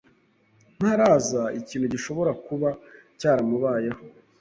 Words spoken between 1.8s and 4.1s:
gishobora kuba cyaramubayeho.